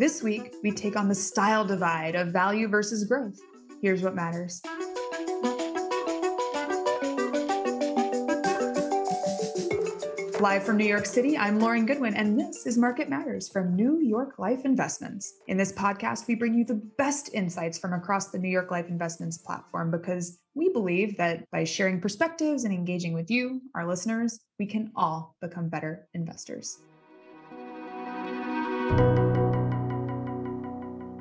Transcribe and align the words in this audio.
This 0.00 0.22
week, 0.22 0.54
we 0.62 0.70
take 0.70 0.96
on 0.96 1.08
the 1.08 1.14
style 1.14 1.62
divide 1.62 2.14
of 2.14 2.28
value 2.28 2.68
versus 2.68 3.04
growth. 3.04 3.38
Here's 3.82 4.00
what 4.00 4.14
matters. 4.14 4.62
Live 10.40 10.62
from 10.62 10.78
New 10.78 10.86
York 10.86 11.04
City, 11.04 11.36
I'm 11.36 11.60
Lauren 11.60 11.84
Goodwin, 11.84 12.14
and 12.14 12.40
this 12.40 12.66
is 12.66 12.78
Market 12.78 13.10
Matters 13.10 13.50
from 13.50 13.76
New 13.76 14.00
York 14.00 14.38
Life 14.38 14.64
Investments. 14.64 15.34
In 15.48 15.58
this 15.58 15.70
podcast, 15.70 16.26
we 16.26 16.34
bring 16.34 16.54
you 16.54 16.64
the 16.64 16.80
best 16.96 17.34
insights 17.34 17.78
from 17.78 17.92
across 17.92 18.30
the 18.30 18.38
New 18.38 18.48
York 18.48 18.70
Life 18.70 18.88
Investments 18.88 19.36
platform 19.36 19.90
because 19.90 20.38
we 20.54 20.70
believe 20.70 21.18
that 21.18 21.44
by 21.52 21.64
sharing 21.64 22.00
perspectives 22.00 22.64
and 22.64 22.72
engaging 22.72 23.12
with 23.12 23.30
you, 23.30 23.60
our 23.74 23.86
listeners, 23.86 24.40
we 24.58 24.64
can 24.64 24.92
all 24.96 25.36
become 25.42 25.68
better 25.68 26.08
investors. 26.14 26.78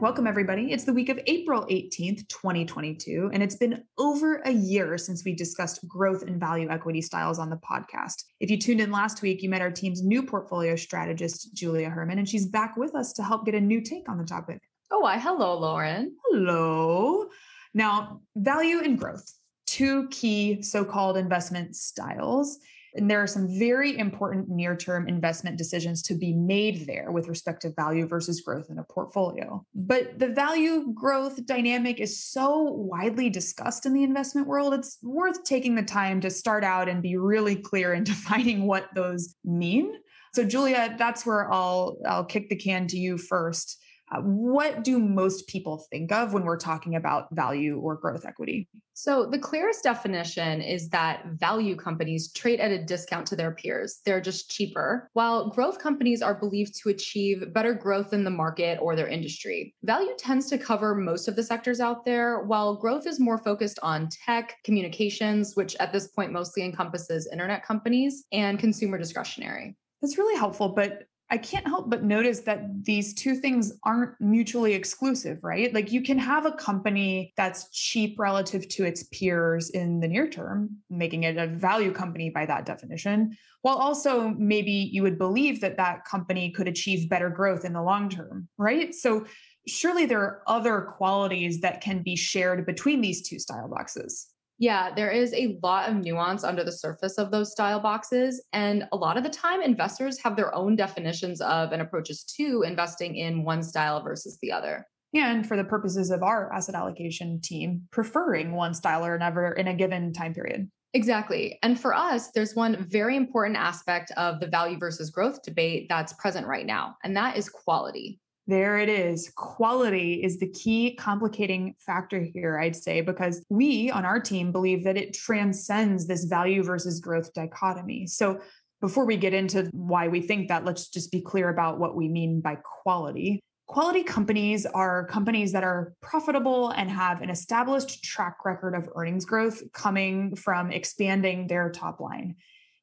Welcome, 0.01 0.27
everybody. 0.27 0.71
It's 0.71 0.85
the 0.85 0.93
week 0.93 1.09
of 1.09 1.19
April 1.27 1.65
18th, 1.65 2.25
2022, 2.29 3.31
and 3.33 3.43
it's 3.43 3.57
been 3.57 3.83
over 3.97 4.37
a 4.45 4.51
year 4.51 4.97
since 4.97 5.25
we 5.25 5.35
discussed 5.35 5.85
growth 5.89 6.23
and 6.23 6.39
value 6.39 6.69
equity 6.69 7.01
styles 7.01 7.37
on 7.37 7.49
the 7.49 7.57
podcast. 7.57 8.23
If 8.39 8.49
you 8.49 8.57
tuned 8.57 8.79
in 8.79 8.91
last 8.91 9.21
week, 9.21 9.43
you 9.43 9.49
met 9.49 9.61
our 9.61 9.69
team's 9.69 10.01
new 10.01 10.23
portfolio 10.23 10.77
strategist, 10.77 11.53
Julia 11.53 11.89
Herman, 11.89 12.17
and 12.17 12.29
she's 12.29 12.45
back 12.45 12.77
with 12.77 12.95
us 12.95 13.11
to 13.13 13.23
help 13.23 13.45
get 13.45 13.55
a 13.55 13.59
new 13.59 13.81
take 13.81 14.07
on 14.07 14.17
the 14.17 14.23
topic. 14.23 14.61
Oh, 14.89 14.99
why, 14.99 15.17
hello, 15.17 15.59
Lauren. 15.59 16.15
Hello. 16.27 17.27
Now, 17.73 18.21
value 18.37 18.79
and 18.79 18.97
growth, 18.97 19.29
two 19.67 20.07
key 20.07 20.61
so 20.61 20.85
called 20.85 21.17
investment 21.17 21.75
styles. 21.75 22.59
And 22.95 23.09
there 23.09 23.21
are 23.21 23.27
some 23.27 23.47
very 23.47 23.97
important 23.97 24.49
near 24.49 24.75
term 24.75 25.07
investment 25.07 25.57
decisions 25.57 26.01
to 26.03 26.15
be 26.15 26.33
made 26.33 26.87
there 26.87 27.11
with 27.11 27.27
respect 27.27 27.61
to 27.63 27.71
value 27.71 28.07
versus 28.07 28.41
growth 28.41 28.69
in 28.69 28.79
a 28.79 28.83
portfolio. 28.83 29.65
But 29.75 30.19
the 30.19 30.29
value 30.29 30.93
growth 30.93 31.45
dynamic 31.45 31.99
is 31.99 32.23
so 32.23 32.63
widely 32.63 33.29
discussed 33.29 33.85
in 33.85 33.93
the 33.93 34.03
investment 34.03 34.47
world, 34.47 34.73
it's 34.73 34.97
worth 35.03 35.43
taking 35.43 35.75
the 35.75 35.83
time 35.83 36.21
to 36.21 36.29
start 36.29 36.63
out 36.63 36.89
and 36.89 37.01
be 37.01 37.17
really 37.17 37.55
clear 37.55 37.93
in 37.93 38.03
defining 38.09 38.65
what 38.65 38.89
those 38.95 39.35
mean. 39.43 39.93
So, 40.33 40.43
Julia, 40.43 40.95
that's 40.97 41.25
where 41.25 41.51
I'll, 41.51 41.97
I'll 42.07 42.25
kick 42.25 42.49
the 42.49 42.55
can 42.55 42.87
to 42.87 42.97
you 42.97 43.17
first. 43.17 43.81
Uh, 44.11 44.21
what 44.21 44.83
do 44.83 44.99
most 44.99 45.47
people 45.47 45.85
think 45.91 46.11
of 46.11 46.33
when 46.33 46.43
we're 46.43 46.57
talking 46.57 46.95
about 46.95 47.27
value 47.31 47.79
or 47.79 47.95
growth 47.95 48.25
equity? 48.25 48.67
So, 48.93 49.25
the 49.25 49.39
clearest 49.39 49.83
definition 49.83 50.61
is 50.61 50.89
that 50.89 51.25
value 51.35 51.75
companies 51.75 52.33
trade 52.33 52.59
at 52.59 52.71
a 52.71 52.83
discount 52.83 53.27
to 53.27 53.35
their 53.35 53.51
peers. 53.51 54.01
They're 54.05 54.19
just 54.19 54.49
cheaper, 54.49 55.09
while 55.13 55.51
growth 55.51 55.79
companies 55.79 56.21
are 56.21 56.33
believed 56.33 56.75
to 56.81 56.89
achieve 56.89 57.53
better 57.53 57.73
growth 57.73 58.11
in 58.11 58.23
the 58.25 58.29
market 58.29 58.77
or 58.81 58.95
their 58.95 59.07
industry. 59.07 59.73
Value 59.83 60.13
tends 60.17 60.49
to 60.49 60.57
cover 60.57 60.95
most 60.95 61.27
of 61.27 61.35
the 61.35 61.43
sectors 61.43 61.79
out 61.79 62.03
there, 62.03 62.43
while 62.43 62.75
growth 62.75 63.07
is 63.07 63.19
more 63.19 63.37
focused 63.37 63.79
on 63.81 64.09
tech, 64.09 64.57
communications, 64.65 65.55
which 65.55 65.75
at 65.79 65.93
this 65.93 66.07
point 66.09 66.33
mostly 66.33 66.63
encompasses 66.63 67.29
internet 67.31 67.65
companies, 67.65 68.25
and 68.33 68.59
consumer 68.59 68.97
discretionary. 68.97 69.77
That's 70.01 70.17
really 70.17 70.37
helpful. 70.37 70.69
But 70.69 71.03
I 71.31 71.37
can't 71.37 71.67
help 71.67 71.89
but 71.89 72.03
notice 72.03 72.39
that 72.41 72.83
these 72.83 73.13
two 73.13 73.35
things 73.35 73.73
aren't 73.83 74.19
mutually 74.19 74.73
exclusive, 74.73 75.37
right? 75.43 75.71
Like 75.71 75.91
you 75.91 76.01
can 76.01 76.17
have 76.17 76.47
a 76.47 76.53
company 76.53 77.33
that's 77.37 77.69
cheap 77.71 78.17
relative 78.17 78.67
to 78.69 78.83
its 78.83 79.03
peers 79.03 79.69
in 79.69 79.99
the 79.99 80.07
near 80.07 80.27
term, 80.27 80.77
making 80.89 81.23
it 81.23 81.37
a 81.37 81.45
value 81.45 81.91
company 81.91 82.31
by 82.31 82.47
that 82.47 82.65
definition, 82.65 83.37
while 83.61 83.77
also 83.77 84.29
maybe 84.29 84.71
you 84.71 85.03
would 85.03 85.19
believe 85.19 85.61
that 85.61 85.77
that 85.77 86.03
company 86.03 86.49
could 86.51 86.67
achieve 86.67 87.09
better 87.09 87.29
growth 87.29 87.63
in 87.63 87.73
the 87.73 87.83
long 87.83 88.09
term, 88.09 88.47
right? 88.57 88.95
So 88.95 89.27
surely 89.67 90.07
there 90.07 90.21
are 90.21 90.41
other 90.47 90.81
qualities 90.97 91.61
that 91.61 91.81
can 91.81 92.01
be 92.01 92.15
shared 92.15 92.65
between 92.65 93.01
these 93.01 93.27
two 93.27 93.37
style 93.37 93.67
boxes. 93.69 94.28
Yeah, 94.59 94.93
there 94.93 95.09
is 95.09 95.33
a 95.33 95.57
lot 95.63 95.89
of 95.89 95.95
nuance 95.95 96.43
under 96.43 96.65
the 96.65 96.71
surface 96.71 97.17
of 97.17 97.31
those 97.31 97.51
style 97.51 97.79
boxes. 97.79 98.43
And 98.51 98.83
a 98.91 98.97
lot 98.97 99.17
of 99.17 99.23
the 99.23 99.29
time, 99.29 99.61
investors 99.61 100.19
have 100.21 100.35
their 100.35 100.53
own 100.53 100.75
definitions 100.75 101.39
of 101.39 101.71
and 101.71 101.81
approaches 101.81 102.23
to 102.37 102.63
investing 102.63 103.15
in 103.15 103.45
one 103.45 103.63
style 103.63 104.03
versus 104.03 104.37
the 104.41 104.51
other. 104.51 104.85
And 105.15 105.47
for 105.47 105.57
the 105.57 105.63
purposes 105.63 106.11
of 106.11 106.21
our 106.23 106.53
asset 106.53 106.75
allocation 106.75 107.39
team, 107.41 107.87
preferring 107.91 108.51
one 108.51 108.73
style 108.73 109.05
or 109.05 109.15
another 109.15 109.53
in 109.53 109.67
a 109.67 109.73
given 109.73 110.13
time 110.13 110.33
period. 110.33 110.69
Exactly. 110.93 111.57
And 111.63 111.79
for 111.79 111.93
us, 111.93 112.31
there's 112.31 112.55
one 112.55 112.85
very 112.89 113.15
important 113.15 113.57
aspect 113.57 114.11
of 114.17 114.39
the 114.39 114.47
value 114.47 114.77
versus 114.77 115.09
growth 115.09 115.41
debate 115.41 115.85
that's 115.87 116.13
present 116.13 116.47
right 116.47 116.65
now, 116.65 116.95
and 117.03 117.15
that 117.15 117.37
is 117.37 117.47
quality. 117.47 118.19
There 118.49 118.79
it 118.79 118.89
is. 118.89 119.31
Quality 119.35 120.23
is 120.23 120.39
the 120.39 120.49
key 120.49 120.95
complicating 120.95 121.75
factor 121.85 122.19
here, 122.19 122.57
I'd 122.57 122.75
say, 122.75 122.99
because 122.99 123.45
we 123.49 123.91
on 123.91 124.05
our 124.05 124.19
team 124.19 124.51
believe 124.51 124.83
that 124.85 124.97
it 124.97 125.13
transcends 125.13 126.07
this 126.07 126.23
value 126.23 126.63
versus 126.63 126.99
growth 126.99 127.31
dichotomy. 127.35 128.07
So, 128.07 128.39
before 128.81 129.05
we 129.05 129.17
get 129.17 129.35
into 129.35 129.69
why 129.71 130.07
we 130.07 130.21
think 130.21 130.47
that, 130.47 130.65
let's 130.65 130.87
just 130.87 131.11
be 131.11 131.21
clear 131.21 131.49
about 131.49 131.77
what 131.77 131.95
we 131.95 132.07
mean 132.07 132.41
by 132.41 132.55
quality. 132.55 133.39
Quality 133.67 134.01
companies 134.01 134.65
are 134.65 135.05
companies 135.05 135.51
that 135.51 135.63
are 135.63 135.93
profitable 136.01 136.69
and 136.69 136.89
have 136.89 137.21
an 137.21 137.29
established 137.29 138.03
track 138.03 138.37
record 138.45 138.73
of 138.73 138.89
earnings 138.95 139.25
growth 139.25 139.61
coming 139.73 140.35
from 140.35 140.71
expanding 140.71 141.45
their 141.45 141.69
top 141.69 141.99
line. 141.99 142.35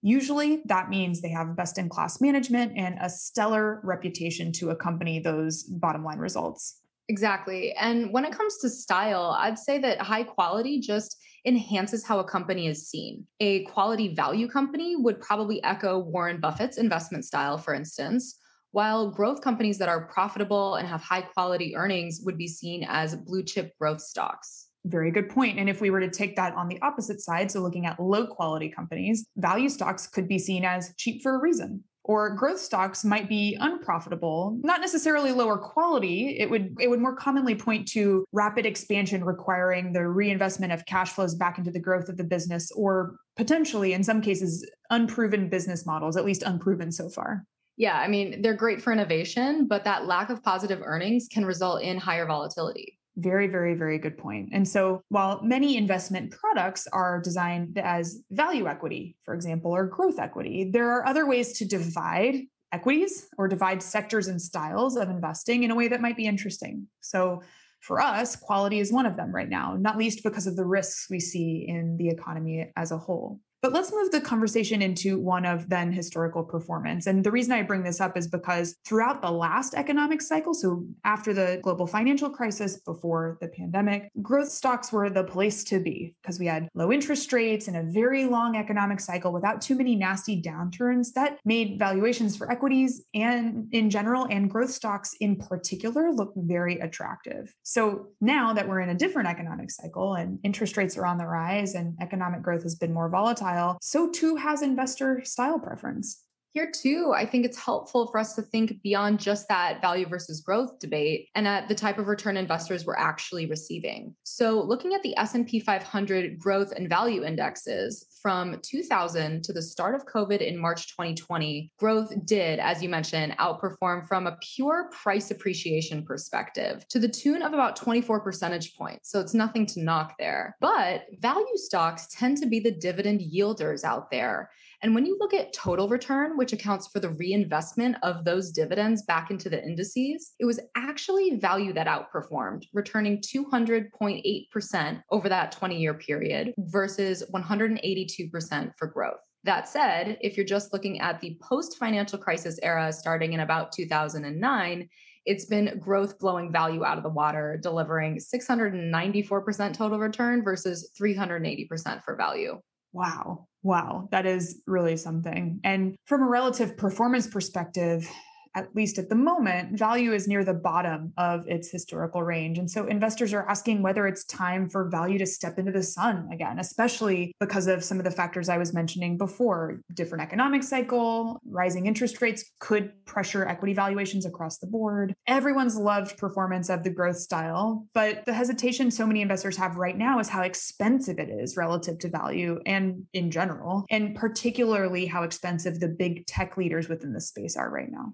Usually 0.07 0.63
that 0.67 0.89
means 0.89 1.21
they 1.21 1.31
have 1.31 1.57
best 1.57 1.79
in 1.79 1.89
class 1.89 2.21
management 2.21 2.75
and 2.77 2.97
a 3.01 3.11
stellar 3.11 3.81
reputation 3.83 4.53
to 4.53 4.71
accompany 4.71 5.19
those 5.19 5.65
bottom 5.65 6.05
line 6.05 6.21
results. 6.21 6.81
Exactly. 7.09 7.73
And 7.73 8.13
when 8.13 8.25
it 8.25 8.31
comes 8.31 8.59
to 8.59 8.71
style, 8.71 9.37
I'd 9.37 9.59
say 9.59 9.79
that 9.79 10.01
high 10.01 10.23
quality 10.23 10.79
just 10.79 11.17
enhances 11.45 12.07
how 12.07 12.21
a 12.21 12.25
company 12.25 12.69
is 12.69 12.89
seen. 12.89 13.27
A 13.41 13.65
quality 13.65 14.15
value 14.15 14.47
company 14.47 14.95
would 14.95 15.21
probably 15.21 15.61
echo 15.65 15.99
Warren 15.99 16.39
Buffett's 16.39 16.79
investment 16.79 17.25
style, 17.25 17.59
for 17.59 17.75
instance, 17.75 18.39
while 18.71 19.11
growth 19.11 19.41
companies 19.41 19.77
that 19.79 19.89
are 19.89 20.07
profitable 20.07 20.77
and 20.77 20.87
have 20.87 21.01
high 21.01 21.23
quality 21.23 21.75
earnings 21.75 22.21
would 22.23 22.39
be 22.39 22.47
seen 22.47 22.87
as 22.89 23.17
blue 23.17 23.43
chip 23.43 23.77
growth 23.77 24.01
stocks. 24.01 24.66
Very 24.87 25.11
good 25.11 25.29
point. 25.29 25.59
And 25.59 25.69
if 25.69 25.81
we 25.81 25.91
were 25.91 26.01
to 26.01 26.11
take 26.11 26.37
that 26.37 26.55
on 26.55 26.69
the 26.69 26.81
opposite 26.81 27.21
side, 27.21 27.51
so 27.51 27.61
looking 27.61 27.87
at 27.87 27.99
low 27.99 28.27
quality 28.27 28.69
companies, 28.69 29.27
value 29.37 29.69
stocks 29.69 30.07
could 30.07 30.29
be 30.29 30.39
seen 30.39 30.65
as 30.65 30.95
cheap 30.97 31.23
for 31.23 31.35
a 31.35 31.41
reason. 31.41 31.83
Or 32.05 32.37
growth 32.37 32.61
stocks 32.61 33.05
might 33.05 33.29
be 33.29 33.57
unprofitable, 33.59 34.61
not 34.63 34.81
necessarily 34.81 35.33
lower 35.33 35.59
quality. 35.59 36.39
It 36.39 36.49
would 36.49 36.77
it 36.79 36.89
would 36.89 37.01
more 37.01 37.17
commonly 37.17 37.57
point 37.57 37.89
to 37.89 38.25
rapid 38.31 38.65
expansion 38.65 39.25
requiring 39.25 39.93
the 39.93 40.07
reinvestment 40.07 40.73
of 40.73 40.87
cash 40.87 41.11
flows 41.11 41.35
back 41.35 41.59
into 41.59 41.73
the 41.73 41.81
growth 41.81 42.09
of 42.09 42.17
the 42.17 42.23
business, 42.23 42.71
or 42.77 43.17
potentially 43.35 43.93
in 43.93 44.05
some 44.05 44.21
cases 44.23 44.65
unproven 44.91 45.49
business 45.49 45.85
models, 45.85 46.17
at 46.17 46.25
least 46.25 46.45
unproven 46.45 46.93
so 46.93 47.09
far. 47.09 47.45
Yeah, 47.77 47.99
I 47.99 48.07
mean, 48.07 48.41
they're 48.41 48.55
great 48.55 48.81
for 48.81 48.93
innovation, 48.93 49.67
but 49.67 49.83
that 49.83 50.07
lack 50.07 50.31
of 50.31 50.45
positive 50.45 50.81
earnings 50.85 51.27
can 51.29 51.45
result 51.45 51.83
in 51.83 51.99
higher 51.99 52.25
volatility. 52.25 53.01
Very, 53.17 53.47
very, 53.47 53.75
very 53.75 53.99
good 53.99 54.19
point. 54.19 54.51
And 54.53 54.69
so, 54.69 55.03
while 55.09 55.43
many 55.43 55.77
investment 55.77 56.33
products 56.33 56.87
are 56.93 57.21
designed 57.21 57.79
as 57.79 58.21
value 58.31 58.67
equity, 58.67 59.17
for 59.25 59.33
example, 59.35 59.71
or 59.75 59.87
growth 59.87 60.19
equity, 60.19 60.71
there 60.71 60.91
are 60.91 61.07
other 61.07 61.27
ways 61.27 61.57
to 61.59 61.65
divide 61.65 62.43
equities 62.73 63.29
or 63.39 63.49
divide 63.49 63.83
sectors 63.83 64.29
and 64.29 64.41
styles 64.41 64.97
of 64.97 65.09
investing 65.09 65.63
in 65.63 65.71
a 65.71 65.75
way 65.75 65.89
that 65.89 66.03
might 66.03 66.17
be 66.17 66.27
interesting. 66.27 66.87
So, 67.01 67.43
for 67.81 68.01
us, 68.01 68.37
quality 68.37 68.81
is 68.81 68.93
one 68.93 69.07
of 69.07 69.17
them 69.17 69.35
right 69.35 69.49
now, 69.49 69.77
not 69.79 69.97
least 69.97 70.23
because 70.23 70.47
of 70.47 70.57
the 70.57 70.65
risks 70.67 71.07
we 71.09 71.21
see 71.21 71.65
in 71.69 71.97
the 71.97 72.09
economy 72.09 72.71
as 72.77 72.91
a 72.91 72.99
whole. 72.99 73.41
But 73.67 73.73
let's 73.73 73.91
move 73.91 74.13
the 74.13 74.21
conversation 74.21 74.81
into 74.81 75.19
one 75.19 75.45
of 75.45 75.69
then 75.69 75.91
historical 75.91 76.45
performance. 76.45 77.09
And 77.09 77.25
the 77.25 77.33
reason 77.33 77.51
I 77.51 77.63
bring 77.63 77.83
this 77.83 78.01
up 78.01 78.17
is 78.17 78.29
because 78.29 78.77
throughout 78.87 79.23
the 79.23 79.33
last 79.33 79.75
economic 79.75 80.23
cycle, 80.23 80.55
so 80.55 80.87
after 81.05 81.35
the 81.35 81.59
global 81.65 81.89
financial 81.89 82.31
crisis, 82.31 82.79
before 82.79 83.39
the 83.41 83.49
pandemic, 83.49 84.13
growth 84.23 84.53
stocks 84.53 84.93
were 84.93 85.11
the 85.11 85.25
place 85.25 85.65
to 85.65 85.81
be 85.81 86.15
because 86.23 86.39
we 86.39 86.47
had 86.47 86.69
low 86.77 86.93
interest 86.93 87.33
rates 87.33 87.67
and 87.67 87.77
a 87.77 87.83
very 87.93 88.27
long 88.27 88.57
economic 88.57 89.01
cycle 89.01 89.33
without 89.33 89.61
too 89.61 89.75
many 89.75 89.97
nasty 89.97 90.41
downturns 90.41 91.13
that 91.15 91.41
made 91.45 91.77
valuations 91.77 92.37
for 92.37 92.49
equities 92.53 93.05
and 93.15 93.67
in 93.73 93.91
general 93.91 94.29
and 94.31 94.49
growth 94.49 94.71
stocks 94.71 95.17
in 95.19 95.35
particular 95.35 96.13
look 96.13 96.33
very 96.37 96.79
attractive. 96.79 97.53
So 97.65 98.11
now 98.21 98.53
that 98.53 98.69
we're 98.69 98.79
in 98.79 98.91
a 98.91 98.95
different 98.95 99.29
economic 99.29 99.73
cycle 99.73 100.15
and 100.15 100.39
interest 100.45 100.77
rates 100.77 100.97
are 100.97 101.05
on 101.05 101.19
the 101.19 101.27
rise 101.27 101.75
and 101.75 101.97
economic 102.01 102.43
growth 102.43 102.63
has 102.63 102.77
been 102.77 102.95
more 102.95 103.11
volatile, 103.11 103.56
so 103.81 104.11
too 104.11 104.37
has 104.37 104.63
investor 104.63 105.25
style 105.25 105.59
preference. 105.59 106.26
Here, 106.57 106.71
too, 106.71 107.13
I 107.15 107.27
think 107.27 107.45
it's 107.45 107.59
helpful 107.59 108.07
for 108.07 108.17
us 108.17 108.35
to 108.37 108.41
think 108.41 108.81
beyond 108.81 109.21
just 109.21 109.47
that 109.49 109.83
value 109.83 110.09
versus 110.09 110.41
growth 110.41 110.79
debate 110.79 111.29
and 111.35 111.47
at 111.47 111.69
the 111.69 111.75
type 111.75 111.99
of 111.99 112.09
return 112.09 112.39
investors 112.39 112.87
we're 112.87 112.97
actually 112.97 113.45
receiving. 113.45 114.15
So, 114.23 114.63
looking 114.63 114.95
at 114.95 115.03
the 115.03 115.15
S&P 115.19 115.61
500 115.61 116.39
growth 116.39 116.73
and 116.73 116.89
value 116.89 117.25
indexes 117.25 118.07
from 118.23 118.59
2000 118.63 119.45
to 119.45 119.53
the 119.53 119.61
start 119.61 119.95
of 119.95 120.07
COVID 120.07 120.41
in 120.41 120.59
March 120.59 120.89
2020, 120.89 121.73
growth 121.79 122.11
did, 122.25 122.59
as 122.59 122.83
you 122.83 122.89
mentioned, 122.89 123.37
outperform 123.37 124.09
from 124.09 124.27
a 124.27 124.39
pure 124.41 124.89
price 124.93 125.31
appreciation 125.31 126.07
perspective 126.07 126.89
to 126.89 126.99
the 126.99 127.07
tune 127.07 127.43
of 127.43 127.53
about 127.53 127.77
24 127.77 128.21
percentage 128.21 128.75
points. 128.77 129.11
So, 129.11 129.21
it's 129.21 129.35
nothing 129.35 129.67
to 129.67 129.83
knock 129.83 130.15
there. 130.19 130.57
But 130.63 131.03
value 131.21 131.57
stocks 131.57 132.09
tend 132.11 132.39
to 132.39 132.47
be 132.47 132.61
the 132.61 132.71
dividend 132.71 133.21
yielders 133.21 133.85
out 133.85 134.11
there. 134.11 134.49
And 134.83 134.95
when 134.95 135.07
you 135.07 135.17
look 135.19 135.35
at 135.35 135.53
total 135.53 135.89
return, 135.89 136.37
which 136.37 136.53
accounts 136.53 136.89
for 136.89 137.01
the 137.01 137.11
reinvestment 137.11 137.97
of 138.03 138.25
those 138.25 138.51
dividends 138.51 139.03
back 139.03 139.31
into 139.31 139.49
the 139.49 139.63
indices, 139.63 140.33
it 140.39 140.45
was 140.45 140.61
actually 140.77 141.37
value 141.37 141.73
that 141.73 141.87
outperformed, 141.87 142.65
returning 142.73 143.21
200.8% 143.23 145.03
over 145.11 145.29
that 145.29 145.53
20 145.53 145.77
year 145.79 145.95
period 145.95 146.53
versus 146.59 147.25
182% 147.33 148.73
for 148.77 148.87
growth. 148.87 149.21
That 149.45 149.69
said, 149.69 150.19
if 150.21 150.37
you're 150.37 150.45
just 150.45 150.73
looking 150.73 151.01
at 151.01 151.21
the 151.21 151.39
post 151.41 151.79
financial 151.79 152.19
crisis 152.19 152.59
era 152.63 152.93
starting 152.93 153.33
in 153.33 153.41
about 153.41 153.71
2009, 153.73 154.89
it's 155.25 155.45
been 155.45 155.79
growth 155.79 156.19
blowing 156.19 156.53
value 156.53 156.85
out 156.85 156.99
of 156.99 157.03
the 157.03 157.11
water, 157.11 157.59
delivering 157.61 158.17
694% 158.17 159.75
total 159.75 159.99
return 159.99 160.43
versus 160.43 160.91
380% 160.99 162.03
for 162.03 162.17
value. 162.17 162.61
Wow. 162.93 163.47
Wow. 163.63 164.09
That 164.13 164.27
is 164.27 164.63
really 164.67 164.97
something. 164.97 165.61
And 165.65 165.97
from 166.07 166.23
a 166.23 166.29
relative 166.29 166.77
performance 166.77 167.27
perspective, 167.27 168.09
at 168.57 168.75
least 168.75 168.99
at 168.99 169.11
the 169.11 169.15
moment, 169.15 169.79
value 169.79 170.15
is 170.15 170.27
near 170.27 170.43
the 170.43 170.55
bottom 170.55 171.13
of 171.19 171.47
its 171.47 171.71
historical 171.71 172.23
range. 172.23 172.59
And 172.59 172.71
so 172.71 172.87
investors 172.87 173.35
are 173.35 173.47
asking 173.49 173.83
whether 173.83 174.07
it's 174.07 174.25
time 174.25 174.71
for 174.71 174.89
value 174.89 175.19
to 175.19 175.27
step 175.27 175.59
into 175.59 175.73
the 175.73 175.83
sun 175.83 176.29
again, 176.33 176.59
especially 176.59 177.35
because 177.39 177.67
of 177.67 177.85
some 177.85 177.99
of 177.99 178.05
the 178.05 178.11
factors 178.11 178.49
I 178.49 178.57
was 178.57 178.73
mentioning 178.73 179.19
before. 179.19 179.81
Different 179.93 180.25
economic 180.25 180.63
cycle, 180.63 181.39
rising 181.47 181.87
interest 181.87 182.23
rates 182.23 182.51
could 182.59 182.93
pressure 183.05 183.47
equity 183.47 183.75
valuations 183.75 184.25
across 184.25 184.59
the 184.59 184.67
board. 184.67 185.15
Everyone's 185.27 185.77
loved 185.77 186.17
performance 186.17 186.71
of 186.71 186.83
the 186.83 186.91
growth 186.91 187.19
style, 187.19 187.87
but 187.93 188.25
the 188.25 188.33
hesitation 188.33 188.91
so 188.91 189.07
many 189.07 189.21
investors 189.21 189.59
have 189.59 189.77
right 189.77 189.99
now 189.99 190.19
is 190.19 190.31
how 190.31 190.43
expensive 190.43 191.19
it 191.19 191.29
is 191.29 191.59
relative 191.59 191.99
to 191.99 192.09
value 192.09 192.59
and 192.65 193.05
in 193.13 193.31
general, 193.31 193.85
and 193.91 194.17
particularly 194.17 195.05
how 195.05 195.25
expensive 195.25 195.79
the 195.79 195.89
big 195.89 196.27
tech 196.27 196.57
leaders 196.57 196.89
within 196.89 197.13
the 197.13 197.21
space 197.21 197.57
are 197.57 197.71
right 197.71 197.91
now. 197.91 198.13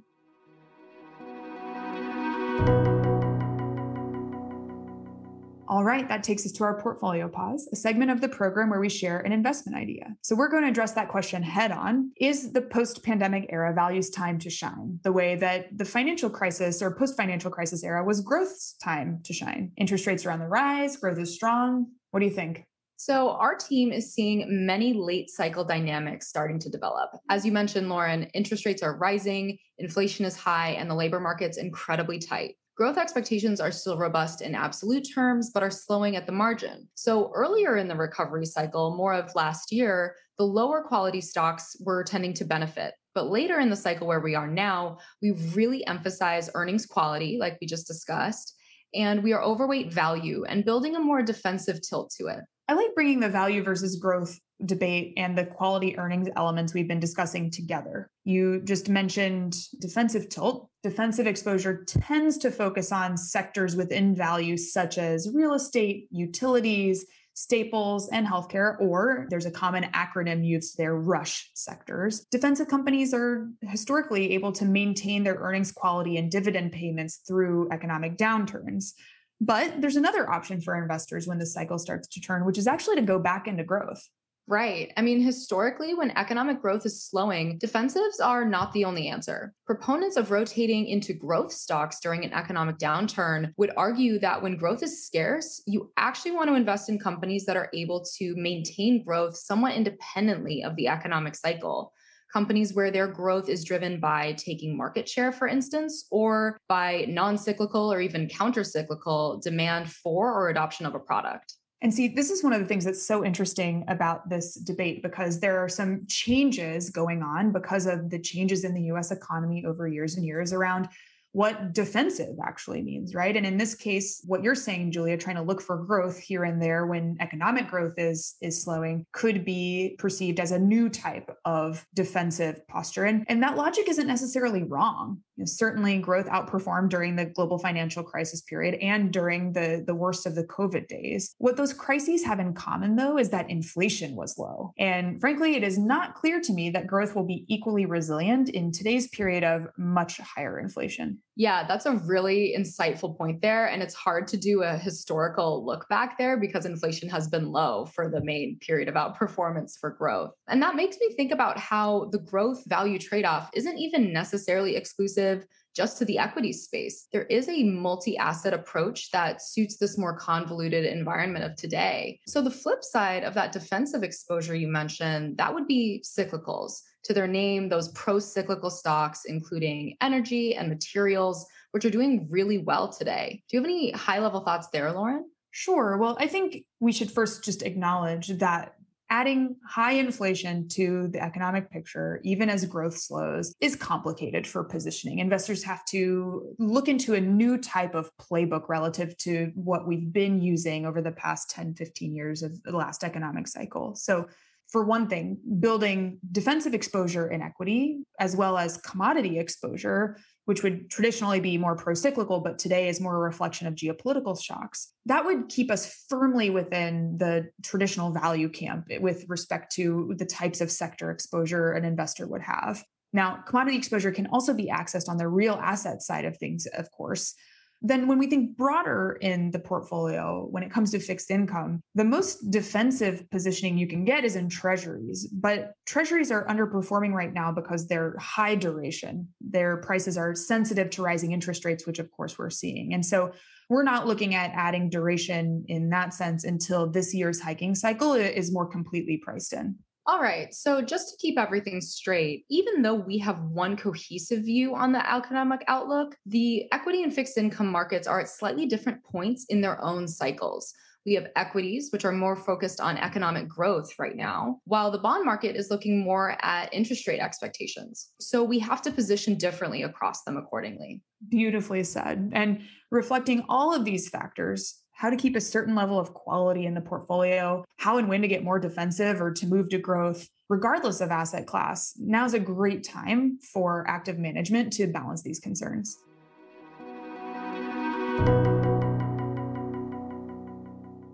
All 5.72 5.84
right, 5.84 6.06
that 6.08 6.22
takes 6.22 6.44
us 6.44 6.52
to 6.52 6.64
our 6.64 6.78
portfolio 6.78 7.28
pause, 7.28 7.66
a 7.72 7.76
segment 7.76 8.10
of 8.10 8.20
the 8.20 8.28
program 8.28 8.68
where 8.68 8.78
we 8.78 8.90
share 8.90 9.20
an 9.20 9.32
investment 9.32 9.78
idea. 9.78 10.14
So 10.20 10.36
we're 10.36 10.50
going 10.50 10.64
to 10.64 10.68
address 10.68 10.92
that 10.92 11.08
question 11.08 11.42
head 11.42 11.72
on. 11.72 12.12
Is 12.20 12.52
the 12.52 12.60
post 12.60 13.02
pandemic 13.02 13.46
era 13.48 13.72
values 13.72 14.10
time 14.10 14.38
to 14.40 14.50
shine 14.50 15.00
the 15.02 15.12
way 15.12 15.34
that 15.36 15.76
the 15.76 15.86
financial 15.86 16.28
crisis 16.28 16.82
or 16.82 16.94
post 16.94 17.16
financial 17.16 17.50
crisis 17.50 17.82
era 17.82 18.04
was 18.04 18.20
growth's 18.20 18.74
time 18.84 19.20
to 19.24 19.32
shine? 19.32 19.72
Interest 19.78 20.06
rates 20.06 20.26
are 20.26 20.30
on 20.30 20.40
the 20.40 20.46
rise, 20.46 20.98
growth 20.98 21.18
is 21.18 21.34
strong. 21.34 21.86
What 22.10 22.20
do 22.20 22.26
you 22.26 22.32
think? 22.32 22.66
So, 23.04 23.30
our 23.30 23.56
team 23.56 23.90
is 23.90 24.14
seeing 24.14 24.46
many 24.64 24.92
late 24.92 25.28
cycle 25.28 25.64
dynamics 25.64 26.28
starting 26.28 26.60
to 26.60 26.70
develop. 26.70 27.10
As 27.30 27.44
you 27.44 27.50
mentioned, 27.50 27.88
Lauren, 27.88 28.30
interest 28.32 28.64
rates 28.64 28.80
are 28.80 28.96
rising, 28.96 29.58
inflation 29.78 30.24
is 30.24 30.36
high, 30.36 30.74
and 30.74 30.88
the 30.88 30.94
labor 30.94 31.18
market's 31.18 31.58
incredibly 31.58 32.20
tight. 32.20 32.54
Growth 32.76 32.98
expectations 32.98 33.60
are 33.60 33.72
still 33.72 33.98
robust 33.98 34.40
in 34.40 34.54
absolute 34.54 35.04
terms, 35.12 35.50
but 35.52 35.64
are 35.64 35.70
slowing 35.70 36.14
at 36.14 36.26
the 36.26 36.32
margin. 36.32 36.86
So, 36.94 37.32
earlier 37.34 37.76
in 37.76 37.88
the 37.88 37.96
recovery 37.96 38.46
cycle, 38.46 38.96
more 38.96 39.14
of 39.14 39.34
last 39.34 39.72
year, 39.72 40.14
the 40.38 40.44
lower 40.44 40.84
quality 40.84 41.20
stocks 41.20 41.74
were 41.80 42.04
tending 42.04 42.34
to 42.34 42.44
benefit. 42.44 42.94
But 43.16 43.30
later 43.30 43.58
in 43.58 43.68
the 43.68 43.74
cycle 43.74 44.06
where 44.06 44.20
we 44.20 44.36
are 44.36 44.46
now, 44.46 44.98
we 45.20 45.32
really 45.56 45.84
emphasize 45.88 46.50
earnings 46.54 46.86
quality, 46.86 47.36
like 47.40 47.58
we 47.60 47.66
just 47.66 47.88
discussed, 47.88 48.54
and 48.94 49.24
we 49.24 49.32
are 49.32 49.42
overweight 49.42 49.92
value 49.92 50.44
and 50.44 50.64
building 50.64 50.94
a 50.94 51.00
more 51.00 51.22
defensive 51.22 51.80
tilt 51.82 52.12
to 52.18 52.28
it. 52.28 52.38
I 52.68 52.74
like 52.74 52.94
bringing 52.94 53.20
the 53.20 53.28
value 53.28 53.62
versus 53.62 53.96
growth 53.96 54.38
debate 54.64 55.14
and 55.16 55.36
the 55.36 55.44
quality 55.44 55.98
earnings 55.98 56.28
elements 56.36 56.72
we've 56.72 56.88
been 56.88 57.00
discussing 57.00 57.50
together. 57.50 58.08
You 58.24 58.62
just 58.62 58.88
mentioned 58.88 59.56
defensive 59.80 60.28
tilt. 60.28 60.68
Defensive 60.82 61.26
exposure 61.26 61.84
tends 61.84 62.38
to 62.38 62.50
focus 62.50 62.92
on 62.92 63.16
sectors 63.16 63.74
within 63.74 64.14
value, 64.14 64.56
such 64.56 64.98
as 64.98 65.30
real 65.34 65.54
estate, 65.54 66.06
utilities, 66.10 67.04
staples, 67.34 68.08
and 68.10 68.26
healthcare, 68.26 68.78
or 68.80 69.26
there's 69.30 69.46
a 69.46 69.50
common 69.50 69.84
acronym 69.94 70.44
used 70.46 70.76
there, 70.76 70.94
RUSH 70.94 71.50
sectors. 71.54 72.26
Defensive 72.30 72.68
companies 72.68 73.14
are 73.14 73.48
historically 73.62 74.32
able 74.34 74.52
to 74.52 74.64
maintain 74.64 75.24
their 75.24 75.36
earnings 75.36 75.72
quality 75.72 76.18
and 76.18 76.30
dividend 76.30 76.72
payments 76.72 77.20
through 77.26 77.68
economic 77.72 78.16
downturns. 78.16 78.92
But 79.42 79.80
there's 79.80 79.96
another 79.96 80.30
option 80.30 80.60
for 80.60 80.80
investors 80.80 81.26
when 81.26 81.38
the 81.38 81.46
cycle 81.46 81.76
starts 81.76 82.06
to 82.06 82.20
turn, 82.20 82.44
which 82.44 82.58
is 82.58 82.68
actually 82.68 82.94
to 82.96 83.02
go 83.02 83.18
back 83.18 83.48
into 83.48 83.64
growth. 83.64 84.00
Right. 84.46 84.92
I 84.96 85.02
mean, 85.02 85.20
historically, 85.20 85.94
when 85.94 86.16
economic 86.16 86.62
growth 86.62 86.86
is 86.86 87.02
slowing, 87.02 87.58
defensives 87.58 88.20
are 88.22 88.44
not 88.44 88.72
the 88.72 88.84
only 88.84 89.08
answer. 89.08 89.52
Proponents 89.66 90.16
of 90.16 90.30
rotating 90.30 90.86
into 90.86 91.12
growth 91.12 91.50
stocks 91.50 91.98
during 92.00 92.24
an 92.24 92.32
economic 92.32 92.78
downturn 92.78 93.52
would 93.56 93.72
argue 93.76 94.20
that 94.20 94.40
when 94.40 94.56
growth 94.56 94.84
is 94.84 95.04
scarce, 95.04 95.60
you 95.66 95.90
actually 95.96 96.32
want 96.32 96.48
to 96.48 96.54
invest 96.54 96.88
in 96.88 97.00
companies 97.00 97.44
that 97.46 97.56
are 97.56 97.70
able 97.74 98.04
to 98.18 98.36
maintain 98.36 99.04
growth 99.04 99.36
somewhat 99.36 99.74
independently 99.74 100.62
of 100.62 100.76
the 100.76 100.86
economic 100.86 101.34
cycle 101.34 101.92
companies 102.32 102.74
where 102.74 102.90
their 102.90 103.06
growth 103.06 103.48
is 103.48 103.64
driven 103.64 104.00
by 104.00 104.32
taking 104.32 104.76
market 104.76 105.08
share, 105.08 105.32
for 105.32 105.46
instance, 105.46 106.06
or 106.10 106.58
by 106.68 107.04
non 107.08 107.36
cyclical 107.36 107.92
or 107.92 108.00
even 108.00 108.28
counter 108.28 108.64
cyclical 108.64 109.40
demand 109.42 109.90
for 109.90 110.32
or 110.32 110.48
adoption 110.48 110.86
of 110.86 110.94
a 110.94 110.98
product. 111.00 111.54
And 111.82 111.92
see, 111.92 112.06
this 112.06 112.30
is 112.30 112.44
one 112.44 112.52
of 112.52 112.60
the 112.60 112.66
things 112.66 112.84
that's 112.84 113.04
so 113.04 113.24
interesting 113.24 113.84
about 113.88 114.28
this 114.28 114.54
debate 114.54 115.02
because 115.02 115.40
there 115.40 115.58
are 115.58 115.68
some 115.68 116.06
changes 116.06 116.90
going 116.90 117.24
on 117.24 117.50
because 117.50 117.86
of 117.86 118.08
the 118.08 118.20
changes 118.20 118.64
in 118.64 118.72
the 118.72 118.82
US 118.92 119.10
economy 119.10 119.64
over 119.66 119.88
years 119.88 120.16
and 120.16 120.24
years 120.24 120.52
around 120.52 120.88
what 121.32 121.72
defensive 121.72 122.36
actually 122.44 122.82
means, 122.82 123.14
right? 123.14 123.36
And 123.36 123.46
in 123.46 123.56
this 123.56 123.74
case, 123.74 124.22
what 124.26 124.42
you're 124.42 124.54
saying, 124.54 124.92
Julia, 124.92 125.16
trying 125.16 125.36
to 125.36 125.42
look 125.42 125.62
for 125.62 125.78
growth 125.78 126.18
here 126.18 126.44
and 126.44 126.60
there 126.60 126.86
when 126.86 127.16
economic 127.20 127.68
growth 127.68 127.94
is 127.96 128.36
is 128.42 128.62
slowing 128.62 129.06
could 129.12 129.44
be 129.44 129.96
perceived 129.98 130.38
as 130.40 130.52
a 130.52 130.58
new 130.58 130.90
type 130.90 131.30
of 131.44 131.84
defensive 131.94 132.66
posture. 132.68 133.04
And, 133.04 133.24
and 133.28 133.42
that 133.42 133.56
logic 133.56 133.88
isn't 133.88 134.06
necessarily 134.06 134.62
wrong. 134.62 135.22
You 135.36 135.42
know, 135.42 135.46
certainly 135.46 135.98
growth 135.98 136.26
outperformed 136.26 136.90
during 136.90 137.16
the 137.16 137.24
global 137.24 137.58
financial 137.58 138.02
crisis 138.02 138.42
period 138.42 138.74
and 138.82 139.10
during 139.10 139.54
the, 139.54 139.82
the 139.86 139.94
worst 139.94 140.26
of 140.26 140.34
the 140.34 140.44
COVID 140.44 140.88
days. 140.88 141.34
What 141.38 141.56
those 141.56 141.72
crises 141.72 142.22
have 142.24 142.40
in 142.40 142.52
common, 142.52 142.96
though, 142.96 143.16
is 143.16 143.30
that 143.30 143.48
inflation 143.48 144.14
was 144.14 144.36
low. 144.36 144.74
And 144.78 145.18
frankly, 145.20 145.56
it 145.56 145.62
is 145.62 145.78
not 145.78 146.14
clear 146.14 146.40
to 146.42 146.52
me 146.52 146.68
that 146.70 146.86
growth 146.86 147.14
will 147.14 147.24
be 147.24 147.46
equally 147.48 147.86
resilient 147.86 148.50
in 148.50 148.70
today's 148.70 149.08
period 149.08 149.44
of 149.44 149.68
much 149.78 150.18
higher 150.18 150.58
inflation. 150.58 151.21
Yeah, 151.34 151.66
that's 151.66 151.86
a 151.86 151.96
really 151.96 152.54
insightful 152.56 153.16
point 153.16 153.40
there. 153.40 153.66
And 153.66 153.82
it's 153.82 153.94
hard 153.94 154.28
to 154.28 154.36
do 154.36 154.62
a 154.62 154.76
historical 154.76 155.64
look 155.64 155.88
back 155.88 156.18
there 156.18 156.38
because 156.38 156.66
inflation 156.66 157.08
has 157.08 157.26
been 157.26 157.50
low 157.50 157.86
for 157.86 158.10
the 158.10 158.22
main 158.22 158.58
period 158.60 158.88
of 158.88 158.96
outperformance 158.96 159.78
for 159.80 159.90
growth. 159.90 160.32
And 160.48 160.62
that 160.62 160.76
makes 160.76 160.98
me 161.00 161.14
think 161.14 161.32
about 161.32 161.58
how 161.58 162.10
the 162.12 162.18
growth 162.18 162.62
value 162.66 162.98
trade 162.98 163.24
off 163.24 163.48
isn't 163.54 163.78
even 163.78 164.12
necessarily 164.12 164.76
exclusive 164.76 165.46
just 165.74 165.96
to 165.98 166.04
the 166.04 166.18
equity 166.18 166.52
space. 166.52 167.06
There 167.12 167.24
is 167.24 167.48
a 167.48 167.62
multi 167.62 168.18
asset 168.18 168.52
approach 168.52 169.10
that 169.12 169.42
suits 169.42 169.78
this 169.78 169.96
more 169.96 170.16
convoluted 170.16 170.84
environment 170.84 171.46
of 171.46 171.56
today. 171.56 172.20
So, 172.26 172.42
the 172.42 172.50
flip 172.50 172.84
side 172.84 173.24
of 173.24 173.32
that 173.34 173.52
defensive 173.52 174.02
exposure 174.02 174.54
you 174.54 174.68
mentioned, 174.68 175.38
that 175.38 175.54
would 175.54 175.66
be 175.66 176.04
cyclicals. 176.04 176.82
To 177.04 177.14
their 177.14 177.26
name, 177.26 177.68
those 177.68 177.88
pro 177.88 178.18
cyclical 178.18 178.70
stocks, 178.70 179.24
including 179.24 179.96
energy 180.00 180.54
and 180.54 180.68
materials, 180.68 181.46
which 181.72 181.84
are 181.84 181.90
doing 181.90 182.26
really 182.30 182.58
well 182.58 182.92
today. 182.92 183.42
Do 183.48 183.56
you 183.56 183.60
have 183.60 183.68
any 183.68 183.90
high 183.90 184.20
level 184.20 184.40
thoughts 184.40 184.68
there, 184.72 184.92
Lauren? 184.92 185.24
Sure. 185.50 185.98
Well, 185.98 186.16
I 186.18 186.26
think 186.28 186.64
we 186.80 186.92
should 186.92 187.10
first 187.10 187.44
just 187.44 187.62
acknowledge 187.62 188.28
that 188.38 188.74
adding 189.12 189.54
high 189.68 189.92
inflation 189.92 190.66
to 190.66 191.06
the 191.08 191.22
economic 191.22 191.70
picture, 191.70 192.18
even 192.24 192.48
as 192.48 192.64
growth 192.64 192.96
slows, 192.96 193.54
is 193.60 193.76
complicated 193.76 194.46
for 194.46 194.64
positioning. 194.64 195.18
Investors 195.18 195.62
have 195.64 195.84
to 195.84 196.54
look 196.58 196.88
into 196.88 197.12
a 197.12 197.20
new 197.20 197.58
type 197.58 197.94
of 197.94 198.10
playbook 198.16 198.70
relative 198.70 199.14
to 199.18 199.52
what 199.54 199.86
we've 199.86 200.10
been 200.14 200.40
using 200.40 200.86
over 200.86 201.02
the 201.02 201.12
past 201.12 201.50
10, 201.50 201.74
15 201.74 202.14
years 202.14 202.42
of 202.42 202.62
the 202.62 202.74
last 202.74 203.04
economic 203.04 203.46
cycle. 203.48 203.94
So 203.94 204.28
For 204.72 204.84
one 204.84 205.06
thing, 205.06 205.38
building 205.60 206.18
defensive 206.32 206.72
exposure 206.72 207.30
in 207.30 207.42
equity 207.42 208.04
as 208.18 208.34
well 208.34 208.56
as 208.56 208.78
commodity 208.78 209.38
exposure 209.38 210.16
which 210.44 210.62
would 210.62 210.90
traditionally 210.90 211.40
be 211.40 211.56
more 211.56 211.76
pro 211.76 211.94
cyclical, 211.94 212.40
but 212.40 212.58
today 212.58 212.88
is 212.88 213.00
more 213.00 213.14
a 213.14 213.20
reflection 213.20 213.66
of 213.66 213.74
geopolitical 213.74 214.40
shocks, 214.40 214.92
that 215.06 215.24
would 215.24 215.48
keep 215.48 215.70
us 215.70 216.04
firmly 216.08 216.50
within 216.50 217.16
the 217.18 217.48
traditional 217.62 218.10
value 218.10 218.48
camp 218.48 218.86
with 219.00 219.24
respect 219.28 219.72
to 219.74 220.14
the 220.18 220.26
types 220.26 220.60
of 220.60 220.70
sector 220.70 221.10
exposure 221.10 221.72
an 221.72 221.84
investor 221.84 222.26
would 222.26 222.42
have. 222.42 222.82
Now, 223.12 223.44
commodity 223.46 223.76
exposure 223.76 224.10
can 224.10 224.26
also 224.28 224.54
be 224.54 224.68
accessed 224.68 225.08
on 225.08 225.18
the 225.18 225.28
real 225.28 225.54
asset 225.54 226.02
side 226.02 226.24
of 226.24 226.36
things, 226.38 226.66
of 226.66 226.90
course. 226.90 227.34
Then, 227.82 228.06
when 228.06 228.18
we 228.18 228.28
think 228.28 228.56
broader 228.56 229.18
in 229.20 229.50
the 229.50 229.58
portfolio, 229.58 230.46
when 230.50 230.62
it 230.62 230.70
comes 230.70 230.92
to 230.92 231.00
fixed 231.00 231.30
income, 231.30 231.82
the 231.94 232.04
most 232.04 232.50
defensive 232.50 233.28
positioning 233.30 233.76
you 233.76 233.86
can 233.86 234.04
get 234.04 234.24
is 234.24 234.36
in 234.36 234.48
treasuries. 234.48 235.26
But 235.26 235.72
treasuries 235.84 236.30
are 236.30 236.46
underperforming 236.46 237.12
right 237.12 237.32
now 237.32 237.50
because 237.50 237.88
they're 237.88 238.16
high 238.18 238.54
duration. 238.54 239.28
Their 239.40 239.78
prices 239.78 240.16
are 240.16 240.34
sensitive 240.34 240.90
to 240.90 241.02
rising 241.02 241.32
interest 241.32 241.64
rates, 241.64 241.86
which 241.86 241.98
of 241.98 242.10
course 242.12 242.38
we're 242.38 242.50
seeing. 242.50 242.94
And 242.94 243.04
so 243.04 243.32
we're 243.68 243.82
not 243.82 244.06
looking 244.06 244.34
at 244.34 244.52
adding 244.54 244.88
duration 244.88 245.64
in 245.68 245.88
that 245.90 246.14
sense 246.14 246.44
until 246.44 246.90
this 246.90 247.14
year's 247.14 247.40
hiking 247.40 247.74
cycle 247.74 248.14
is 248.14 248.52
more 248.52 248.66
completely 248.66 249.16
priced 249.16 249.52
in. 249.52 249.76
All 250.04 250.20
right. 250.20 250.52
So, 250.52 250.82
just 250.82 251.10
to 251.10 251.16
keep 251.20 251.38
everything 251.38 251.80
straight, 251.80 252.44
even 252.50 252.82
though 252.82 252.94
we 252.94 253.18
have 253.18 253.40
one 253.44 253.76
cohesive 253.76 254.44
view 254.44 254.74
on 254.74 254.90
the 254.90 255.14
economic 255.14 255.62
outlook, 255.68 256.16
the 256.26 256.66
equity 256.72 257.04
and 257.04 257.14
fixed 257.14 257.38
income 257.38 257.70
markets 257.70 258.08
are 258.08 258.20
at 258.20 258.28
slightly 258.28 258.66
different 258.66 259.04
points 259.04 259.46
in 259.48 259.60
their 259.60 259.80
own 259.82 260.08
cycles. 260.08 260.72
We 261.06 261.14
have 261.14 261.28
equities, 261.36 261.90
which 261.92 262.04
are 262.04 262.12
more 262.12 262.36
focused 262.36 262.80
on 262.80 262.96
economic 262.96 263.48
growth 263.48 263.90
right 263.98 264.16
now, 264.16 264.60
while 264.64 264.90
the 264.90 264.98
bond 264.98 265.24
market 265.24 265.56
is 265.56 265.70
looking 265.70 266.00
more 266.00 266.36
at 266.44 266.72
interest 266.72 267.06
rate 267.08 267.20
expectations. 267.20 268.10
So 268.20 268.42
we 268.44 268.58
have 268.60 268.82
to 268.82 268.92
position 268.92 269.36
differently 269.36 269.82
across 269.82 270.22
them 270.22 270.36
accordingly. 270.36 271.02
Beautifully 271.28 271.82
said. 271.82 272.30
And 272.32 272.62
reflecting 272.90 273.44
all 273.48 273.74
of 273.74 273.84
these 273.84 274.08
factors, 274.08 274.81
how 275.02 275.10
to 275.10 275.16
keep 275.16 275.34
a 275.34 275.40
certain 275.40 275.74
level 275.74 275.98
of 275.98 276.14
quality 276.14 276.64
in 276.64 276.74
the 276.74 276.80
portfolio, 276.80 277.64
how 277.76 277.98
and 277.98 278.08
when 278.08 278.22
to 278.22 278.28
get 278.28 278.44
more 278.44 278.60
defensive 278.60 279.20
or 279.20 279.32
to 279.32 279.48
move 279.48 279.68
to 279.68 279.76
growth, 279.76 280.28
regardless 280.48 281.00
of 281.00 281.10
asset 281.10 281.44
class. 281.44 281.94
Now 281.98 282.24
is 282.24 282.34
a 282.34 282.38
great 282.38 282.84
time 282.84 283.40
for 283.52 283.84
active 283.88 284.16
management 284.16 284.72
to 284.74 284.86
balance 284.86 285.24
these 285.24 285.40
concerns. 285.40 285.98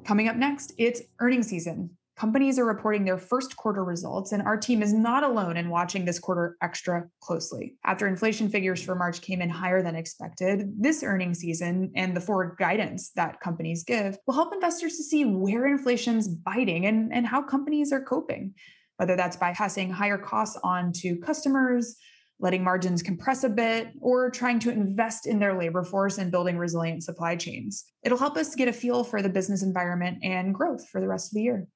Coming 0.04 0.28
up 0.28 0.36
next, 0.36 0.74
it's 0.76 1.00
earnings 1.18 1.48
season. 1.48 1.96
Companies 2.18 2.58
are 2.58 2.64
reporting 2.64 3.04
their 3.04 3.16
first 3.16 3.56
quarter 3.56 3.84
results, 3.84 4.32
and 4.32 4.42
our 4.42 4.56
team 4.56 4.82
is 4.82 4.92
not 4.92 5.22
alone 5.22 5.56
in 5.56 5.70
watching 5.70 6.04
this 6.04 6.18
quarter 6.18 6.56
extra 6.60 7.08
closely. 7.20 7.76
After 7.84 8.08
inflation 8.08 8.48
figures 8.48 8.82
for 8.82 8.96
March 8.96 9.20
came 9.20 9.40
in 9.40 9.48
higher 9.48 9.84
than 9.84 9.94
expected, 9.94 10.72
this 10.76 11.04
earnings 11.04 11.38
season 11.38 11.92
and 11.94 12.16
the 12.16 12.20
forward 12.20 12.56
guidance 12.58 13.10
that 13.10 13.38
companies 13.38 13.84
give 13.84 14.18
will 14.26 14.34
help 14.34 14.52
investors 14.52 14.96
to 14.96 15.04
see 15.04 15.26
where 15.26 15.68
inflation's 15.68 16.26
biting 16.26 16.86
and, 16.86 17.12
and 17.14 17.24
how 17.24 17.40
companies 17.40 17.92
are 17.92 18.02
coping, 18.02 18.52
whether 18.96 19.14
that's 19.14 19.36
by 19.36 19.52
passing 19.52 19.88
higher 19.88 20.18
costs 20.18 20.58
on 20.64 20.92
to 20.94 21.18
customers, 21.18 21.94
letting 22.40 22.64
margins 22.64 23.00
compress 23.00 23.44
a 23.44 23.48
bit, 23.48 23.92
or 24.00 24.28
trying 24.28 24.58
to 24.58 24.72
invest 24.72 25.24
in 25.24 25.38
their 25.38 25.56
labor 25.56 25.84
force 25.84 26.18
and 26.18 26.32
building 26.32 26.58
resilient 26.58 27.04
supply 27.04 27.36
chains. 27.36 27.84
It'll 28.02 28.18
help 28.18 28.36
us 28.36 28.56
get 28.56 28.66
a 28.66 28.72
feel 28.72 29.04
for 29.04 29.22
the 29.22 29.28
business 29.28 29.62
environment 29.62 30.18
and 30.24 30.52
growth 30.52 30.88
for 30.88 31.00
the 31.00 31.06
rest 31.06 31.30
of 31.30 31.36
the 31.36 31.42
year. 31.42 31.68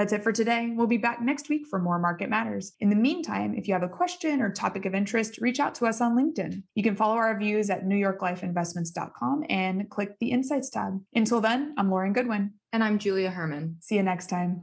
That's 0.00 0.14
it 0.14 0.22
for 0.22 0.32
today. 0.32 0.72
We'll 0.74 0.86
be 0.86 0.96
back 0.96 1.20
next 1.20 1.50
week 1.50 1.66
for 1.68 1.78
more 1.78 1.98
Market 1.98 2.30
Matters. 2.30 2.72
In 2.80 2.88
the 2.88 2.96
meantime, 2.96 3.52
if 3.54 3.68
you 3.68 3.74
have 3.74 3.82
a 3.82 3.88
question 3.88 4.40
or 4.40 4.50
topic 4.50 4.86
of 4.86 4.94
interest, 4.94 5.36
reach 5.42 5.60
out 5.60 5.74
to 5.74 5.84
us 5.84 6.00
on 6.00 6.16
LinkedIn. 6.16 6.62
You 6.74 6.82
can 6.82 6.96
follow 6.96 7.16
our 7.16 7.38
views 7.38 7.68
at 7.68 7.84
newyorklifeinvestments.com 7.84 9.44
and 9.50 9.90
click 9.90 10.18
the 10.18 10.30
Insights 10.30 10.70
tab. 10.70 11.02
Until 11.14 11.42
then, 11.42 11.74
I'm 11.76 11.90
Lauren 11.90 12.14
Goodwin. 12.14 12.54
And 12.72 12.82
I'm 12.82 12.98
Julia 12.98 13.28
Herman. 13.28 13.76
See 13.82 13.96
you 13.96 14.02
next 14.02 14.28
time. 14.28 14.62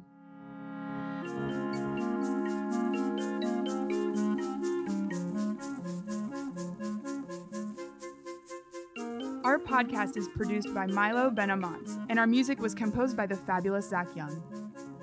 Our 9.44 9.60
podcast 9.60 10.17
is 10.17 10.27
produced 10.29 10.74
by 10.74 10.88
Milo 10.88 11.29
Benamont, 11.29 12.08
and 12.10 12.17
our 12.17 12.25
music 12.25 12.60
was 12.60 12.74
composed 12.74 13.15
by 13.15 13.27
the 13.27 13.36
fabulous 13.36 13.88
Zach 13.88 14.08
Young. 14.15 14.57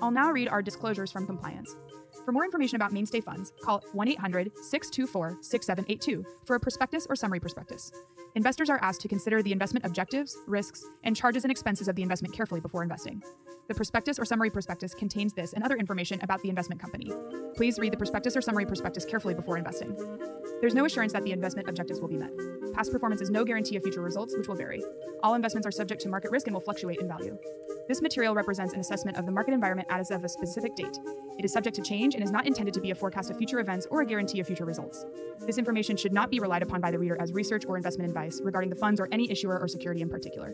I'll 0.05 0.11
now 0.11 0.29
read 0.29 0.49
our 0.49 0.61
disclosures 0.61 1.11
from 1.11 1.25
compliance. 1.25 1.75
For 2.25 2.31
more 2.31 2.43
information 2.43 2.75
about 2.75 2.91
mainstay 2.91 3.21
funds, 3.21 3.53
call 3.61 3.83
1 3.93 4.07
800 4.07 4.51
624 4.57 5.37
6782 5.41 6.25
for 6.43 6.55
a 6.55 6.59
prospectus 6.59 7.05
or 7.07 7.15
summary 7.15 7.39
prospectus. 7.39 7.91
Investors 8.33 8.67
are 8.67 8.79
asked 8.81 9.01
to 9.01 9.07
consider 9.07 9.43
the 9.43 9.51
investment 9.51 9.85
objectives, 9.85 10.35
risks, 10.47 10.83
and 11.03 11.15
charges 11.15 11.43
and 11.43 11.51
expenses 11.51 11.87
of 11.87 11.95
the 11.95 12.01
investment 12.01 12.33
carefully 12.33 12.59
before 12.59 12.81
investing. 12.81 13.21
The 13.67 13.75
prospectus 13.75 14.17
or 14.17 14.25
summary 14.25 14.49
prospectus 14.49 14.95
contains 14.95 15.33
this 15.33 15.53
and 15.53 15.63
other 15.63 15.75
information 15.77 16.19
about 16.23 16.41
the 16.41 16.49
investment 16.49 16.81
company. 16.81 17.11
Please 17.55 17.77
read 17.77 17.93
the 17.93 17.97
prospectus 17.97 18.35
or 18.35 18.41
summary 18.41 18.65
prospectus 18.65 19.05
carefully 19.05 19.35
before 19.35 19.57
investing. 19.57 19.95
There's 20.61 20.73
no 20.73 20.85
assurance 20.85 21.13
that 21.13 21.23
the 21.23 21.31
investment 21.31 21.69
objectives 21.69 22.01
will 22.01 22.07
be 22.07 22.17
met. 22.17 22.31
Past 22.73 22.91
performance 22.91 23.21
is 23.21 23.29
no 23.29 23.45
guarantee 23.45 23.77
of 23.77 23.83
future 23.83 24.01
results, 24.01 24.35
which 24.35 24.47
will 24.47 24.55
vary. 24.55 24.81
All 25.23 25.35
investments 25.35 25.67
are 25.67 25.71
subject 25.71 26.01
to 26.01 26.09
market 26.09 26.31
risk 26.31 26.47
and 26.47 26.55
will 26.55 26.61
fluctuate 26.61 26.99
in 26.99 27.07
value. 27.07 27.37
This 27.87 28.01
material 28.01 28.33
represents 28.33 28.73
an 28.73 28.79
assessment 28.79 29.17
of 29.17 29.25
the 29.25 29.31
market 29.31 29.53
environment 29.53 29.87
as 29.91 30.09
of 30.09 30.23
a 30.23 30.29
specific 30.29 30.75
date. 30.75 30.97
It 31.37 31.45
is 31.45 31.53
subject 31.53 31.75
to 31.75 31.83
change 31.83 32.14
and 32.15 32.23
is 32.23 32.31
not 32.31 32.47
intended 32.47 32.73
to 32.73 32.81
be 32.81 32.91
a 32.91 32.95
forecast 32.95 33.29
of 33.29 33.37
future 33.37 33.59
events 33.59 33.85
or 33.91 34.01
a 34.01 34.05
guarantee 34.05 34.39
of 34.39 34.47
future 34.47 34.65
results. 34.65 35.05
This 35.45 35.57
information 35.57 35.95
should 35.95 36.13
not 36.13 36.31
be 36.31 36.39
relied 36.39 36.63
upon 36.63 36.81
by 36.81 36.89
the 36.89 36.97
reader 36.97 37.21
as 37.21 37.31
research 37.31 37.65
or 37.67 37.77
investment 37.77 38.09
advice 38.09 38.41
regarding 38.43 38.69
the 38.69 38.75
funds 38.75 38.99
or 38.99 39.07
any 39.11 39.29
issuer 39.29 39.59
or 39.59 39.67
security 39.67 40.01
in 40.01 40.09
particular. 40.09 40.53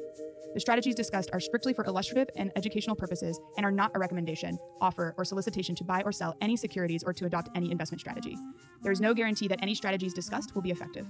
The 0.53 0.59
strategies 0.59 0.95
discussed 0.95 1.29
are 1.31 1.39
strictly 1.39 1.73
for 1.73 1.85
illustrative 1.85 2.29
and 2.35 2.51
educational 2.57 2.95
purposes 2.95 3.39
and 3.55 3.65
are 3.65 3.71
not 3.71 3.91
a 3.95 3.99
recommendation, 3.99 4.57
offer, 4.81 5.15
or 5.17 5.23
solicitation 5.23 5.75
to 5.75 5.85
buy 5.85 6.01
or 6.03 6.11
sell 6.11 6.35
any 6.41 6.57
securities 6.57 7.03
or 7.03 7.13
to 7.13 7.25
adopt 7.25 7.49
any 7.55 7.71
investment 7.71 8.01
strategy. 8.01 8.35
There 8.81 8.91
is 8.91 8.99
no 8.99 9.13
guarantee 9.13 9.47
that 9.47 9.59
any 9.61 9.75
strategies 9.75 10.13
discussed 10.13 10.53
will 10.53 10.61
be 10.61 10.71
effective. 10.71 11.07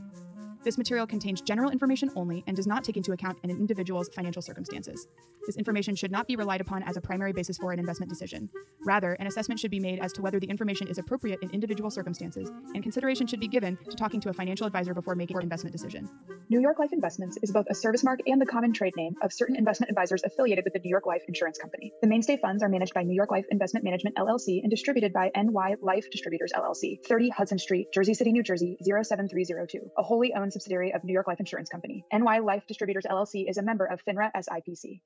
This 0.64 0.78
material 0.78 1.08
contains 1.08 1.42
general 1.42 1.72
information 1.72 2.12
only 2.16 2.44
and 2.46 2.56
does 2.56 2.68
not 2.68 2.84
take 2.84 2.96
into 2.96 3.14
account 3.14 3.40
an 3.44 3.50
individual's 3.50 4.10
financial 4.10 4.44
circumstances. 4.44 5.08
This 5.48 5.58
information 5.58 5.96
should 5.96 6.12
not 6.12 6.28
be 6.28 6.36
relied 6.36 6.62
upon 6.62 6.84
as 6.84 6.98
a 6.98 7.02
primary 7.02 7.34
basis 7.34 7.58
for 7.58 7.72
an 7.72 7.80
investment 7.80 8.12
decision. 8.12 8.48
Rather, 8.86 9.14
an 9.14 9.26
assessment 9.26 9.60
should 9.60 9.72
be 9.72 9.80
made 9.80 9.98
as 10.00 10.14
to 10.14 10.22
whether 10.22 10.40
the 10.40 10.46
information 10.46 10.88
is 10.88 11.00
appropriate 11.00 11.40
in 11.42 11.50
individual 11.50 11.90
circumstances, 11.90 12.52
and 12.76 12.84
consideration 12.84 13.26
should 13.26 13.40
be 13.40 13.48
given 13.48 13.76
to 13.90 13.96
talking 13.96 14.22
to 14.22 14.30
a 14.30 14.34
financial 14.34 14.68
advisor 14.68 14.94
before 14.94 15.16
making 15.16 15.38
an 15.38 15.44
investment 15.44 15.74
decision. 15.74 16.08
New 16.50 16.62
York 16.62 16.78
Life 16.78 16.94
Investments 16.94 17.40
is 17.42 17.52
both 17.52 17.66
a 17.72 17.74
service 17.74 18.04
mark 18.04 18.20
and 18.28 18.40
the 18.40 18.46
common 18.46 18.72
trade 18.72 18.94
name 18.96 19.16
of 19.24 19.34
certain 19.34 19.56
investment 19.56 19.90
advisors 19.90 20.22
affiliated 20.24 20.64
with 20.64 20.74
the 20.74 20.80
New 20.80 20.90
York 20.90 21.08
Life 21.08 21.24
Insurance 21.28 21.58
Company. 21.58 21.92
The 22.02 22.08
mainstay 22.08 22.38
funds 22.38 22.62
are 22.62 22.70
managed 22.70 22.94
by 22.94 23.02
New 23.02 23.16
York 23.16 23.32
Life 23.32 23.46
Investment 23.50 23.84
Management 23.84 24.16
LLC 24.18 24.62
and 24.62 24.70
distributed 24.70 25.12
by 25.12 25.32
NY 25.36 25.78
Life 25.82 26.12
Distributors 26.12 26.52
LLC, 26.56 27.04
30 27.08 27.30
Hudson 27.30 27.58
Street, 27.58 27.88
Jersey 27.92 28.14
City, 28.14 28.32
New 28.32 28.44
Jersey 28.44 28.78
07302, 28.82 29.92
a 29.98 30.04
wholly 30.04 30.34
owned 30.36 30.51
subsidiary 30.52 30.94
of 30.94 31.04
New 31.04 31.14
York 31.14 31.28
Life 31.28 31.40
Insurance 31.40 31.70
Company. 31.70 32.06
NY 32.14 32.40
Life 32.40 32.68
Distributors 32.68 33.06
LLC 33.10 33.50
is 33.50 33.58
a 33.58 33.64
member 33.64 33.86
of 33.86 34.04
FINRA 34.04 34.32
SIPC. 34.36 35.02